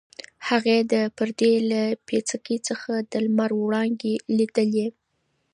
هغې 0.47 0.77
د 0.91 0.93
پردې 1.17 1.53
له 1.71 1.81
پیڅکې 2.07 2.57
څخه 2.67 2.91
د 3.11 3.13
لمر 3.25 3.51
وړانګې 3.61 4.13
لیدلې. 4.37 4.87